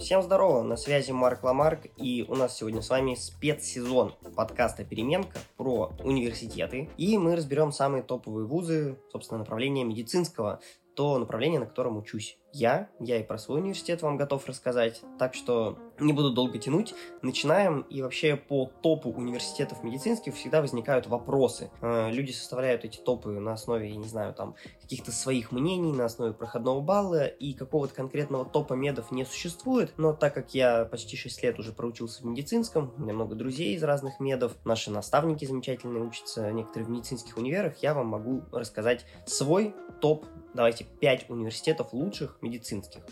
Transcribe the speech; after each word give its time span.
Всем 0.00 0.22
здорово, 0.22 0.62
на 0.62 0.76
связи 0.76 1.10
Марк 1.10 1.44
Ламарк, 1.44 1.80
и 1.98 2.24
у 2.26 2.34
нас 2.34 2.56
сегодня 2.56 2.80
с 2.80 2.88
вами 2.88 3.14
спецсезон 3.14 4.14
подкаста 4.34 4.82
«Переменка» 4.82 5.38
про 5.58 5.92
университеты, 6.02 6.88
и 6.96 7.18
мы 7.18 7.36
разберем 7.36 7.70
самые 7.70 8.02
топовые 8.02 8.46
вузы, 8.46 8.96
собственно, 9.12 9.40
направления 9.40 9.84
медицинского, 9.84 10.60
то 10.94 11.18
направление, 11.18 11.60
на 11.60 11.66
котором 11.66 11.96
учусь 11.96 12.38
я. 12.52 12.88
Я 12.98 13.18
и 13.18 13.22
про 13.22 13.38
свой 13.38 13.60
университет 13.60 14.02
вам 14.02 14.16
готов 14.16 14.46
рассказать. 14.46 15.02
Так 15.18 15.34
что 15.34 15.78
не 15.98 16.12
буду 16.12 16.32
долго 16.32 16.58
тянуть. 16.58 16.94
Начинаем. 17.22 17.82
И 17.82 18.02
вообще 18.02 18.36
по 18.36 18.70
топу 18.82 19.10
университетов 19.10 19.82
медицинских 19.82 20.34
всегда 20.34 20.60
возникают 20.60 21.06
вопросы. 21.06 21.70
Э, 21.80 22.10
люди 22.10 22.32
составляют 22.32 22.84
эти 22.84 22.98
топы 22.98 23.30
на 23.30 23.52
основе, 23.52 23.90
я 23.90 23.96
не 23.96 24.08
знаю, 24.08 24.34
там 24.34 24.54
каких-то 24.80 25.12
своих 25.12 25.52
мнений, 25.52 25.92
на 25.92 26.06
основе 26.06 26.32
проходного 26.32 26.80
балла. 26.80 27.26
И 27.26 27.52
какого-то 27.52 27.94
конкретного 27.94 28.44
топа 28.44 28.74
медов 28.74 29.10
не 29.10 29.24
существует. 29.24 29.92
Но 29.96 30.12
так 30.12 30.34
как 30.34 30.54
я 30.54 30.84
почти 30.84 31.16
6 31.16 31.42
лет 31.42 31.58
уже 31.58 31.72
проучился 31.72 32.22
в 32.22 32.26
медицинском, 32.26 32.92
у 32.96 33.02
меня 33.02 33.12
много 33.12 33.34
друзей 33.34 33.74
из 33.74 33.82
разных 33.82 34.20
медов, 34.20 34.52
наши 34.64 34.90
наставники 34.90 35.44
замечательные 35.44 36.02
учатся, 36.02 36.50
некоторые 36.50 36.86
в 36.86 36.90
медицинских 36.90 37.36
универах, 37.36 37.76
я 37.82 37.94
вам 37.94 38.08
могу 38.08 38.42
рассказать 38.52 39.04
свой 39.26 39.74
топ 40.00 40.26
давайте 40.54 40.84
5 40.84 41.30
университетов 41.30 41.92
лучших 41.92 42.38
медицинских. 42.40 43.02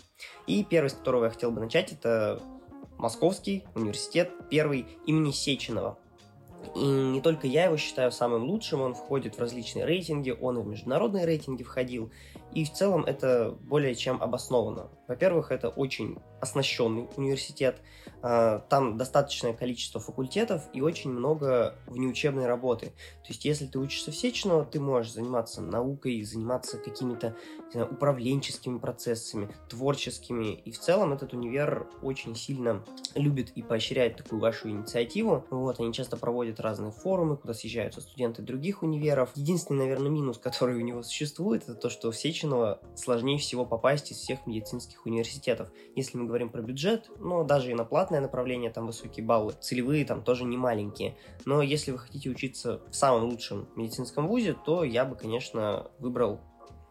И 0.47 0.63
первый, 0.63 0.89
с 0.89 0.93
которого 0.93 1.25
я 1.25 1.29
хотел 1.29 1.51
бы 1.51 1.61
начать, 1.61 1.91
это 1.91 2.41
Московский 2.97 3.63
университет, 3.75 4.31
первый 4.49 4.85
имени 5.05 5.31
Сеченова. 5.31 5.97
И 6.75 6.85
не 6.85 7.21
только 7.21 7.47
я 7.47 7.65
его 7.65 7.77
считаю 7.77 8.11
самым 8.11 8.43
лучшим, 8.43 8.81
он 8.81 8.93
входит 8.93 9.35
в 9.35 9.39
различные 9.39 9.85
рейтинги, 9.85 10.31
он 10.31 10.59
и 10.59 10.61
в 10.61 10.67
международные 10.67 11.25
рейтинги 11.25 11.63
входил, 11.63 12.11
и 12.53 12.65
в 12.65 12.73
целом 12.73 13.03
это 13.05 13.55
более 13.61 13.95
чем 13.95 14.21
обосновано. 14.21 14.89
Во-первых, 15.07 15.51
это 15.51 15.69
очень 15.69 16.17
оснащенный 16.39 17.07
университет, 17.17 17.81
а, 18.21 18.59
там 18.69 18.97
достаточное 18.97 19.53
количество 19.53 19.99
факультетов 19.99 20.63
и 20.73 20.81
очень 20.81 21.11
много 21.11 21.75
внеучебной 21.87 22.47
работы. 22.47 22.87
То 23.23 23.29
есть, 23.29 23.45
если 23.45 23.65
ты 23.65 23.79
учишься 23.79 24.11
в 24.11 24.15
Сеченово, 24.15 24.65
ты 24.65 24.79
можешь 24.79 25.13
заниматься 25.13 25.61
наукой, 25.61 26.21
заниматься 26.23 26.77
какими-то 26.77 27.35
знаю, 27.71 27.87
управленческими 27.91 28.77
процессами, 28.77 29.49
творческими. 29.69 30.53
И 30.53 30.71
в 30.71 30.79
целом 30.79 31.13
этот 31.13 31.33
универ 31.33 31.87
очень 32.01 32.35
сильно 32.35 32.83
любит 33.15 33.51
и 33.51 33.61
поощряет 33.61 34.17
такую 34.17 34.41
вашу 34.41 34.69
инициативу. 34.69 35.45
Вот, 35.49 35.79
они 35.79 35.93
часто 35.93 36.17
проводят 36.17 36.59
разные 36.59 36.91
форумы, 36.91 37.37
куда 37.37 37.53
съезжаются 37.53 38.01
студенты 38.01 38.41
других 38.41 38.83
универов. 38.83 39.31
Единственный, 39.35 39.79
наверное, 39.79 40.09
минус, 40.09 40.37
который 40.43 40.77
у 40.77 40.81
него 40.81 41.03
существует, 41.03 41.63
это 41.63 41.75
то, 41.75 41.89
что 41.89 42.11
в 42.11 42.15
Сеченово 42.39 42.79
сложнее 42.95 43.37
всего 43.37 43.65
попасть 43.65 44.11
из 44.11 44.17
всех 44.17 44.47
медицинских 44.47 45.05
университетов. 45.05 45.67
Если 45.97 46.17
мы 46.17 46.25
говорим 46.25 46.49
про 46.49 46.61
бюджет, 46.61 47.09
но 47.19 47.43
даже 47.43 47.71
и 47.71 47.73
на 47.73 47.83
платное 47.83 48.21
направление 48.21 48.71
там 48.71 48.87
высокие 48.87 49.25
баллы, 49.25 49.55
целевые 49.59 50.05
там 50.05 50.23
тоже 50.23 50.45
не 50.45 50.55
маленькие. 50.55 51.17
Но 51.43 51.61
если 51.61 51.91
вы 51.91 51.97
хотите 51.97 52.29
учиться 52.29 52.79
в 52.89 52.95
самом 52.95 53.25
лучшем 53.25 53.67
медицинском 53.75 54.25
вузе, 54.25 54.53
то 54.53 54.85
я 54.85 55.03
бы, 55.03 55.17
конечно, 55.17 55.91
выбрал 55.99 56.39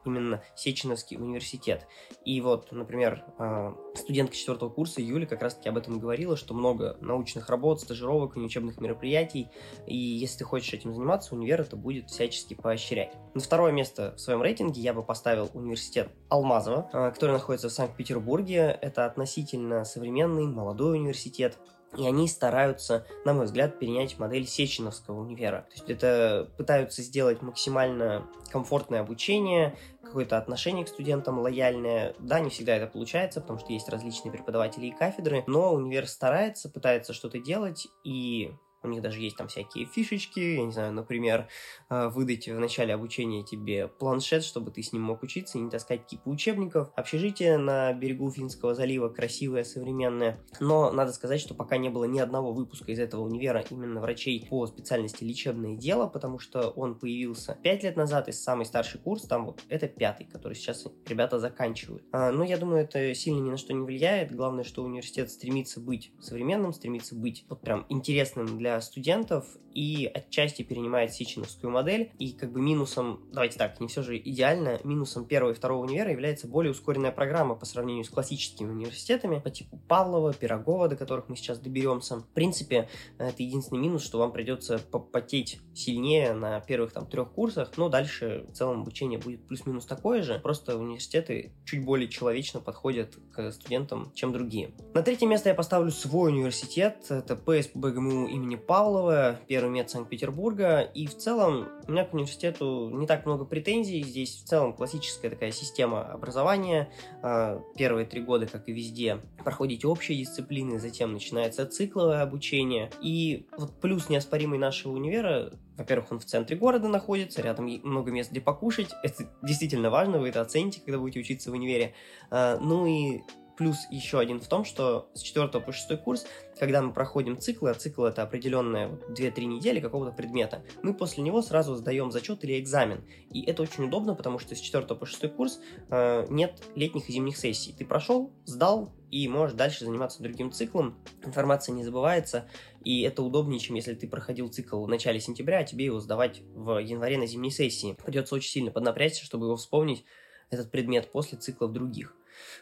именно 0.09 0.43
Сеченовский 0.55 1.17
университет. 1.17 1.87
И 2.25 2.41
вот, 2.41 2.73
например, 2.73 3.25
а, 3.39 3.75
студентка 3.95 4.37
четвертого 4.37 4.71
курса 4.71 5.01
Юля 5.01 5.27
как 5.27 5.43
раз-таки 5.43 5.69
об 5.69 5.77
этом 5.77 5.99
говорила, 5.99 6.37
что 6.37 6.55
много 6.55 6.97
научных 7.01 7.49
работ, 7.49 7.81
стажировок 7.81 8.37
и 8.37 8.41
учебных 8.41 8.81
мероприятий, 8.81 9.49
и 9.87 9.97
если 9.97 10.39
ты 10.39 10.45
хочешь 10.45 10.73
этим 10.73 10.95
заниматься, 10.95 11.35
универ 11.35 11.61
это 11.61 11.77
будет 11.77 12.11
всячески 12.11 12.55
поощрять. 12.55 13.15
На 13.35 13.41
второе 13.41 13.73
место 13.73 14.15
в 14.17 14.21
своем 14.21 14.43
рейтинге 14.43 14.81
я 14.81 14.93
бы 14.93 15.03
поставил 15.03 15.51
университет 15.55 16.11
Алмазова, 16.29 16.91
а, 16.93 17.11
который 17.11 17.33
находится 17.33 17.69
в 17.69 17.73
Санкт-Петербурге. 17.73 18.79
Это 18.81 19.07
относительно 19.07 19.85
современный, 19.85 20.47
молодой 20.47 20.99
университет, 20.99 21.59
и 21.97 22.07
они 22.07 22.29
стараются, 22.29 23.07
на 23.25 23.33
мой 23.33 23.47
взгляд, 23.47 23.79
перенять 23.79 24.19
модель 24.19 24.47
Сеченовского 24.47 25.21
универа. 25.21 25.67
То 25.71 25.75
есть 25.75 25.91
это 25.91 26.51
пытаются 26.57 27.03
сделать 27.03 27.43
максимально 27.43 28.29
комфортное 28.51 29.01
обучение, 29.01 29.77
какое-то 30.03 30.37
отношение 30.39 30.85
к 30.85 30.89
студентам 30.89 31.39
лояльное. 31.39 32.15
Да, 32.19 32.41
не 32.41 32.51
всегда 32.51 32.77
это 32.77 32.87
получается, 32.87 33.41
потому 33.41 33.59
что 33.59 33.73
есть 33.73 33.89
различные 33.89 34.33
преподаватели 34.33 34.87
и 34.87 34.91
кафедры, 34.91 35.45
но 35.47 35.73
универ 35.73 36.07
старается, 36.07 36.69
пытается 36.69 37.13
что-то 37.13 37.39
делать, 37.39 37.89
и 38.05 38.53
у 38.83 38.89
них 38.89 39.03
даже 39.03 39.21
есть 39.21 39.37
там 39.37 39.49
всякие 39.49 39.87
фишечки, 39.87 40.41
я 40.41 40.65
не 40.65 40.73
знаю, 40.73 40.93
например, 40.93 41.49
э, 41.91 42.09
выдать 42.09 42.49
в 42.49 42.59
начале 42.59 42.95
обучения 42.95 43.45
тебе 43.45 43.89
планшет, 43.89 44.45
чтобы 44.45 44.71
ты 44.71 44.83
с 44.83 44.93
ним 44.93 45.03
мог 45.03 45.23
учиться 45.23 45.59
и 45.59 45.61
не 45.61 45.71
таскать 45.71 46.07
кипы 46.07 46.31
учебников. 46.31 46.91
Общежитие 46.97 47.59
на 47.59 47.93
берегу 47.93 48.31
Финского 48.31 48.75
залива 48.75 49.09
красивое, 49.09 49.65
современное. 49.65 50.39
Но 50.61 50.93
надо 50.93 51.13
сказать, 51.13 51.41
что 51.41 51.55
пока 51.55 51.77
не 51.77 51.89
было 51.89 52.05
ни 52.05 52.19
одного 52.19 52.53
выпуска 52.53 52.93
из 52.93 52.99
этого 52.99 53.23
универа 53.23 53.65
именно 53.71 54.01
врачей 54.01 54.47
по 54.49 54.67
специальности 54.67 55.25
лечебное 55.25 55.77
дело, 55.77 56.07
потому 56.07 56.39
что 56.39 56.71
он 56.71 56.99
появился 56.99 57.59
5 57.63 57.83
лет 57.83 57.97
назад, 57.97 58.29
и 58.29 58.33
самый 58.33 58.67
старший 58.67 59.01
курс, 59.01 59.23
там 59.23 59.47
вот 59.47 59.63
это 59.69 59.89
пятый, 59.89 60.25
который 60.27 60.55
сейчас 60.55 60.87
ребята 61.07 61.39
заканчивают. 61.39 62.05
А, 62.13 62.31
но 62.31 62.45
я 62.45 62.59
думаю, 62.59 62.83
это 62.83 63.15
сильно 63.15 63.41
ни 63.41 63.51
на 63.51 63.57
что 63.57 63.73
не 63.73 63.85
влияет. 63.85 64.35
Главное, 64.35 64.65
что 64.65 64.83
университет 64.83 65.31
стремится 65.31 65.81
быть 65.81 66.13
современным, 66.21 66.73
стремится 66.73 67.15
быть 67.15 67.45
вот 67.49 67.61
прям 67.61 67.87
интересным 67.89 68.59
для 68.59 68.68
для 68.69 68.81
студентов 68.83 69.47
и 69.73 70.11
отчасти 70.13 70.63
перенимает 70.63 71.13
сеченовскую 71.13 71.71
модель. 71.71 72.11
И 72.19 72.33
как 72.33 72.53
бы 72.53 72.61
минусом, 72.61 73.21
давайте 73.33 73.59
так, 73.59 73.81
не 73.81 73.87
все 73.89 74.03
же 74.03 74.19
идеально, 74.19 74.81
минусом 74.85 75.25
первого 75.25 75.53
и 75.53 75.55
второго 75.55 75.85
универа 75.85 76.11
является 76.11 76.49
более 76.49 76.73
ускоренная 76.73 77.13
программа 77.13 77.55
по 77.55 77.65
сравнению 77.65 78.05
с 78.05 78.11
классическими 78.11 78.71
университетами 78.71 79.39
по 79.39 79.51
типу 79.51 79.79
Павлова, 79.89 80.33
Пирогова, 80.33 80.89
до 80.89 80.97
которых 80.97 81.29
мы 81.29 81.37
сейчас 81.37 81.59
доберемся. 81.59 82.17
В 82.17 82.29
принципе, 82.29 82.89
это 83.19 83.43
единственный 83.43 83.79
минус, 83.79 84.03
что 84.03 84.19
вам 84.19 84.33
придется 84.33 84.79
попотеть 84.79 85.61
сильнее 85.75 86.33
на 86.33 86.61
первых 86.61 86.93
там 86.93 87.07
трех 87.07 87.33
курсах, 87.33 87.73
но 87.77 87.89
дальше 87.89 88.47
в 88.49 88.53
целом 88.53 88.81
обучение 88.81 89.19
будет 89.19 89.47
плюс-минус 89.47 89.87
такое 89.87 90.23
же, 90.23 90.39
просто 90.39 90.77
университеты 90.77 91.53
чуть 91.65 91.85
более 91.85 92.09
человечно 92.09 92.61
подходят 92.61 93.17
к 93.33 93.53
студентам, 93.53 94.11
чем 94.15 94.33
другие. 94.33 94.73
На 94.95 95.03
третье 95.03 95.27
место 95.27 95.51
я 95.51 95.55
поставлю 95.55 95.91
свой 95.91 96.33
университет, 96.33 97.07
это 97.11 97.37
ПС 97.37 97.69
БГМУ 97.75 98.27
имени 98.27 98.58
Павлова, 98.59 99.39
первый 99.47 99.71
мед 99.71 99.91
Санкт-Петербурга, 99.91 100.81
и 100.81 101.07
в 101.07 101.17
целом 101.17 101.69
у 101.87 101.93
меня 101.93 102.05
к 102.05 102.15
университету 102.15 102.91
не 102.91 103.07
так 103.07 103.27
много 103.27 103.45
претензий, 103.45 104.03
здесь 104.03 104.43
в 104.43 104.47
целом 104.47 104.73
классическая 104.73 105.31
такая 105.31 105.53
система 105.53 106.03
образования, 106.03 106.91
а, 107.23 107.63
первые 107.77 108.07
три 108.07 108.21
года, 108.21 108.47
как 108.47 108.69
и 108.69 108.73
везде, 108.73 109.21
проходите 109.45 109.87
общие 109.87 110.19
дисциплины, 110.19 110.79
затем 110.79 111.13
начинается 111.13 111.67
цикловое 111.67 112.23
обучение, 112.23 112.91
и 113.01 113.47
вот 113.57 113.81
плюс 113.81 114.09
неоспоримый 114.09 114.59
нашего 114.59 114.93
универа 114.93 115.53
во-первых, 115.79 116.11
он 116.11 116.19
в 116.19 116.25
центре 116.25 116.57
города 116.57 116.89
находится, 116.89 117.41
рядом 117.41 117.67
много 117.85 118.11
мест, 118.11 118.33
где 118.33 118.41
покушать. 118.41 118.91
Это 119.05 119.29
действительно 119.43 119.91
важно, 119.91 120.19
вы 120.19 120.31
это 120.31 120.41
оцените, 120.41 120.81
когда 120.85 120.99
будете 120.99 121.21
учиться 121.21 121.53
в 121.53 121.55
универе. 121.55 121.95
А, 122.31 122.59
ну 122.59 122.85
и 122.85 123.21
Плюс 123.59 123.89
еще 123.91 124.21
один 124.21 124.41
в 124.41 124.47
том, 124.47 124.65
что 124.65 125.11
с 125.15 125.21
4 125.21 125.49
по 125.49 125.73
6 125.73 126.01
курс, 126.05 126.27
когда 126.61 126.81
мы 126.81 126.93
проходим 126.93 127.37
циклы, 127.37 127.71
а 127.71 127.75
цикл 127.75 128.05
это 128.05 128.23
определенные 128.23 129.01
2-3 129.09 129.47
недели 129.47 129.81
какого-то 129.81 130.13
предмета, 130.13 130.63
мы 130.85 130.95
после 130.95 131.25
него 131.25 131.43
сразу 131.43 131.75
сдаем 131.75 132.13
зачет 132.13 132.45
или 132.45 132.61
экзамен. 132.61 133.05
И 133.33 133.43
это 133.43 133.63
очень 133.63 133.85
удобно, 133.85 134.15
потому 134.15 134.39
что 134.39 134.55
с 134.55 134.61
4 134.61 134.87
по 134.87 135.05
6 135.05 135.35
курс 135.35 135.59
э, 135.91 136.27
нет 136.31 136.63
летних 136.77 137.09
и 137.09 137.13
зимних 137.13 137.37
сессий. 137.37 137.75
Ты 137.77 137.85
прошел, 137.85 138.33
сдал, 138.45 138.95
и 139.11 139.27
можешь 139.27 139.57
дальше 139.57 139.85
заниматься 139.85 140.23
другим 140.23 140.53
циклом. 140.53 140.97
Информация 141.25 141.75
не 141.75 141.83
забывается, 141.83 142.49
и 142.85 143.03
это 143.03 143.25
удобнее, 143.25 143.59
чем 143.59 143.75
если 143.75 143.95
ты 143.95 144.07
проходил 144.07 144.49
цикл 144.49 144.85
в 144.85 144.89
начале 144.89 145.19
сентября, 145.19 145.59
а 145.59 145.65
тебе 145.65 145.87
его 145.87 145.99
сдавать 145.99 146.43
в 146.55 146.79
январе 146.79 147.19
на 147.19 147.27
зимней 147.27 147.51
сессии. 147.51 147.97
Придется 148.05 148.37
очень 148.37 148.51
сильно 148.51 148.71
поднапрячься, 148.71 149.25
чтобы 149.25 149.47
его 149.47 149.57
вспомнить, 149.57 150.05
этот 150.51 150.71
предмет, 150.71 151.11
после 151.11 151.39
циклов 151.39 151.73
других. 151.73 152.15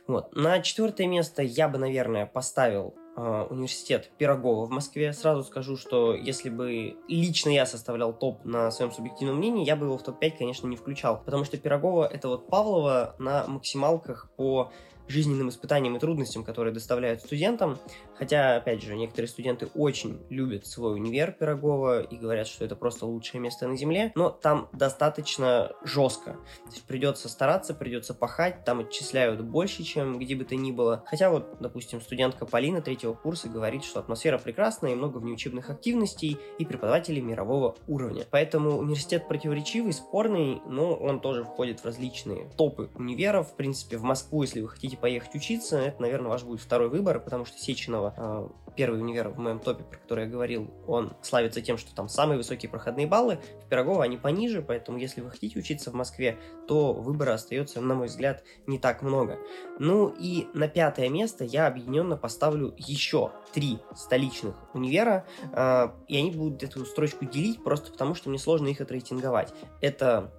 Вот. 0.07 0.35
На 0.35 0.61
четвертое 0.61 1.07
место 1.07 1.43
я 1.43 1.69
бы, 1.69 1.79
наверное, 1.79 2.27
поставил 2.27 2.97
университет 3.17 4.11
Пирогова 4.19 4.67
в 4.67 4.71
Москве. 4.71 5.13
Сразу 5.13 5.43
скажу, 5.43 5.77
что 5.77 6.15
если 6.15 6.51
бы 6.51 6.97
лично 7.09 7.51
я 7.51 7.67
составлял 7.67 8.13
топ 8.13 8.45
на 8.45 8.71
своем 8.71 8.93
субъективном 8.93 9.37
мнении, 9.37 9.67
я 9.67 9.77
бы 9.77 9.87
его 9.87 9.99
в 9.99 10.03
топ-5, 10.03 10.39
конечно, 10.39 10.67
не 10.67 10.77
включал. 10.77 11.23
Потому 11.25 11.45
что 11.45 11.57
Пирогова 11.57 12.07
это 12.07 12.29
вот 12.29 12.49
Павлова 12.49 13.15
на 13.19 13.47
максималках 13.47 14.31
по 14.37 14.71
жизненным 15.09 15.49
испытаниям 15.49 15.97
и 15.97 16.01
трудностям, 16.01 16.45
которые 16.45 16.73
доставляют 16.73 17.21
студентам. 17.21 17.79
Хотя, 18.19 18.57
опять 18.57 18.83
же, 18.83 18.97
некоторые 18.97 19.29
студенты 19.29 19.67
очень 19.75 20.25
любят 20.31 20.67
свой 20.67 20.95
универ 20.95 21.33
Пирогова 21.33 22.01
и 22.01 22.17
говорят, 22.17 22.47
что 22.47 22.65
это 22.65 22.75
просто 22.75 23.05
лучшее 23.05 23.41
место 23.41 23.69
на 23.69 23.77
Земле, 23.77 24.11
но 24.15 24.31
там 24.31 24.69
достаточно 24.73 25.73
жестко. 25.85 26.33
То 26.33 26.73
есть 26.73 26.85
придется 26.85 27.29
стараться, 27.29 27.75
придется 27.75 28.15
пахать, 28.15 28.65
там 28.65 28.81
отчисляют 28.81 29.43
больше, 29.43 29.83
чем 29.83 30.19
где 30.19 30.35
бы 30.35 30.45
то 30.45 30.57
ни 30.57 30.73
было. 30.73 31.05
Хотя 31.07 31.31
вот, 31.31 31.59
допустим, 31.61 32.01
студентка 32.01 32.47
Полина 32.47 32.81
третьего 32.81 33.06
курса 33.15 33.49
говорит, 33.49 33.85
что 33.85 34.01
атмосфера 34.01 34.39
прекрасная 34.39 34.93
и 34.93 34.95
много 34.95 35.19
внеучебных 35.19 35.71
активностей 35.71 36.39
и 36.59 36.65
преподавателей 36.65 37.23
мирового 37.23 37.77
уровня. 37.87 38.25
Поэтому 38.31 38.79
университет 38.79 39.29
противоречивый, 39.29 39.93
спорный, 39.93 40.61
но 40.67 40.95
он 40.95 41.21
тоже 41.21 41.45
входит 41.45 41.81
в 41.81 41.85
различные 41.85 42.51
топы 42.57 42.91
универов. 42.95 43.51
В 43.51 43.57
принципе, 43.57 43.97
в 43.97 44.03
Москву, 44.03 44.43
если 44.43 44.61
вы 44.61 44.69
хотите 44.69 44.97
поехать 44.97 45.35
учиться, 45.35 45.79
это, 45.79 46.03
наверное, 46.03 46.31
ваш 46.31 46.45
будет 46.45 46.61
второй 46.61 46.89
выбор, 46.89 47.21
потому 47.21 47.45
что 47.45 47.59
Сеченова, 47.59 48.15
э, 48.17 48.66
первый 48.77 49.01
универ 49.01 49.29
в 49.29 49.39
моем 49.39 49.59
топе, 49.59 49.85
про 49.85 49.99
который 49.99 50.25
я 50.25 50.31
говорил, 50.31 50.71
он 50.87 51.15
славится 51.23 51.61
тем, 51.61 51.79
что 51.79 51.95
там 51.95 52.09
самые 52.09 52.37
высокие 52.37 52.71
проходные 52.71 53.07
баллы, 53.07 53.39
в 53.65 53.69
Пирогово 53.69 54.05
они 54.05 54.17
пониже, 54.17 54.63
поэтому 54.63 54.99
если 54.99 55.21
вы 55.21 55.31
хотите 55.31 55.59
учиться 55.59 55.91
в 55.91 55.95
Москве, 55.95 56.39
то 56.69 56.93
выбора 56.93 57.35
остается, 57.35 57.81
на 57.81 57.95
мой 57.95 58.07
взгляд, 58.07 58.45
не 58.67 58.79
так 58.79 59.03
много. 59.03 59.39
Ну 59.79 60.09
и 60.09 60.47
на 60.55 60.69
пятое 60.69 61.09
место 61.09 61.45
я 61.45 61.67
объединенно 61.67 62.17
поставлю 62.17 62.75
еще 62.77 63.33
три 63.53 63.79
столичных 63.95 64.55
универа, 64.75 65.27
э, 65.53 65.89
и 66.09 66.17
они 66.17 66.31
будут 66.31 66.63
эту 66.63 66.85
строчку 66.85 67.25
делить 67.25 67.65
просто 67.65 67.91
потому, 67.91 68.15
что 68.15 68.29
мне 68.29 68.39
сложно 68.39 68.69
их 68.69 68.81
отрейтинговать. 68.81 69.53
Это 69.81 70.33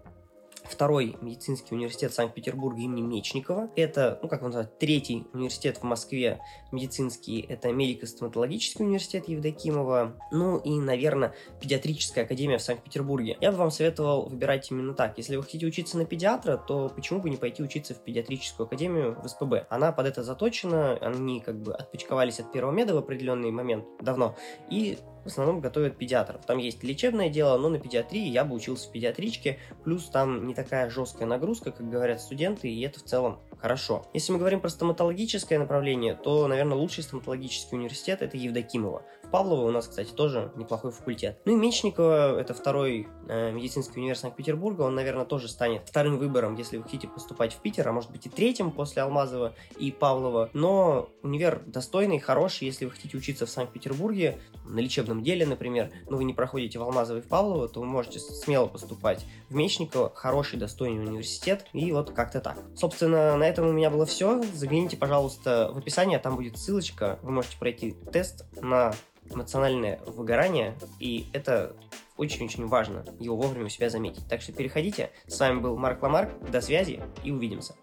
второй 0.69 1.15
медицинский 1.21 1.75
университет 1.75 2.13
Санкт-Петербурга 2.13 2.81
имени 2.81 3.01
Мечникова. 3.01 3.69
Это, 3.75 4.19
ну 4.21 4.29
как 4.29 4.41
он 4.41 4.47
называется, 4.47 4.75
третий 4.77 5.25
университет 5.33 5.77
в 5.77 5.83
Москве 5.83 6.39
медицинский. 6.71 7.41
Это 7.41 7.71
медико-стоматологический 7.71 8.85
университет 8.85 9.27
Евдокимова. 9.27 10.15
Ну 10.31 10.57
и, 10.57 10.79
наверное, 10.79 11.33
педиатрическая 11.61 12.25
академия 12.25 12.57
в 12.57 12.61
Санкт-Петербурге. 12.61 13.37
Я 13.41 13.51
бы 13.51 13.57
вам 13.57 13.71
советовал 13.71 14.27
выбирать 14.27 14.69
именно 14.71 14.93
так. 14.93 15.17
Если 15.17 15.35
вы 15.35 15.43
хотите 15.43 15.65
учиться 15.65 15.97
на 15.97 16.05
педиатра, 16.05 16.57
то 16.57 16.89
почему 16.89 17.21
бы 17.21 17.29
не 17.29 17.37
пойти 17.37 17.63
учиться 17.63 17.93
в 17.93 18.03
педиатрическую 18.03 18.65
академию 18.65 19.19
в 19.21 19.27
СПБ? 19.27 19.67
Она 19.69 19.91
под 19.91 20.07
это 20.07 20.23
заточена, 20.23 20.97
они 20.97 21.39
как 21.39 21.61
бы 21.61 21.73
отпочковались 21.73 22.39
от 22.39 22.51
первого 22.51 22.71
меда 22.71 22.93
в 22.93 22.97
определенный 22.97 23.51
момент 23.51 23.85
давно. 24.01 24.35
И 24.69 24.97
в 25.27 25.29
основном 25.29 25.59
готовят 25.59 25.97
педиатров. 25.97 26.45
Там 26.45 26.57
есть 26.57 26.83
лечебное 26.83 27.27
дело, 27.29 27.57
но 27.57 27.67
на 27.67 27.79
педиатрии 27.79 28.29
я 28.29 28.45
бы 28.45 28.55
учился 28.55 28.87
в 28.87 28.91
педиатричке, 28.93 29.59
плюс 29.83 30.09
там 30.09 30.47
не 30.47 30.53
такая 30.57 30.89
жесткая 30.89 31.27
нагрузка, 31.27 31.71
как 31.71 31.87
говорят 31.87 32.19
студенты, 32.19 32.67
и 32.67 32.81
это 32.81 32.99
в 32.99 33.03
целом 33.03 33.39
хорошо. 33.59 34.07
Если 34.13 34.31
мы 34.31 34.39
говорим 34.39 34.59
про 34.59 34.69
стоматологическое 34.69 35.59
направление, 35.59 36.15
то, 36.15 36.47
наверное, 36.47 36.75
лучший 36.75 37.03
стоматологический 37.03 37.77
университет 37.77 38.23
это 38.23 38.37
Евдокимова. 38.37 39.03
В 39.27 39.29
Павлово 39.29 39.67
у 39.67 39.71
нас, 39.71 39.87
кстати, 39.87 40.11
тоже 40.11 40.51
неплохой 40.55 40.91
факультет. 40.91 41.41
Ну 41.43 41.51
и 41.51 41.55
Мечникова, 41.55 42.39
это 42.39 42.53
второй 42.53 43.07
э, 43.27 43.51
медицинский 43.51 43.99
университет 43.99 44.17
Санкт-Петербурга, 44.27 44.83
он, 44.83 44.95
наверное, 44.95 45.25
тоже 45.25 45.49
станет 45.49 45.83
вторым 45.85 46.17
выбором, 46.17 46.55
если 46.55 46.77
вы 46.77 46.83
хотите 46.83 47.07
поступать 47.07 47.53
в 47.53 47.57
Питер, 47.57 47.87
а 47.87 47.91
может 47.91 48.09
быть 48.09 48.25
и 48.25 48.29
третьим 48.29 48.71
после 48.71 49.01
Алмазова 49.01 49.53
и 49.77 49.91
Павлова. 49.91 50.49
Но 50.53 51.09
универ 51.23 51.61
достойный, 51.65 52.19
хороший, 52.19 52.65
если 52.65 52.85
вы 52.85 52.91
хотите 52.91 53.17
учиться 53.17 53.45
в 53.45 53.49
Санкт-Петербурге, 53.49 54.39
на 54.65 54.79
лечебном 54.79 55.23
деле, 55.23 55.45
например, 55.45 55.91
но 56.09 56.17
вы 56.17 56.23
не 56.23 56.33
проходите 56.33 56.79
в 56.79 56.83
Алмазово 56.83 57.17
и 57.17 57.21
в 57.21 57.27
Павлово, 57.27 57.67
то 57.67 57.81
вы 57.81 57.85
можете 57.85 58.19
смело 58.19 58.67
поступать 58.67 59.25
в 59.49 59.55
Мечникова, 59.55 60.11
хороший, 60.13 60.57
достойный 60.57 61.05
университет, 61.05 61.65
и 61.73 61.91
вот 61.91 62.11
как-то 62.11 62.39
так. 62.39 62.57
Собственно, 62.75 63.35
на 63.35 63.43
этом 63.43 63.67
у 63.67 63.71
меня 63.71 63.89
было 63.89 64.05
все. 64.05 64.41
Загляните, 64.53 64.97
пожалуйста, 64.97 65.71
в 65.73 65.77
описание, 65.77 66.19
там 66.19 66.35
будет 66.37 66.57
ссылочка, 66.57 67.19
вы 67.21 67.31
можете 67.31 67.57
пройти 67.57 67.95
тест 68.11 68.45
на 68.61 68.93
эмоциональное 69.33 69.99
выгорание, 70.05 70.77
и 70.99 71.27
это 71.33 71.75
очень-очень 72.17 72.65
важно 72.67 73.05
его 73.19 73.35
вовремя 73.35 73.65
у 73.65 73.69
себя 73.69 73.89
заметить. 73.89 74.27
Так 74.27 74.41
что 74.41 74.51
переходите. 74.51 75.11
С 75.27 75.39
вами 75.39 75.59
был 75.59 75.77
Марк 75.77 76.01
Ламарк. 76.01 76.31
До 76.49 76.61
связи 76.61 77.01
и 77.23 77.31
увидимся. 77.31 77.75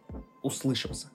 Услышимся. 0.42 1.08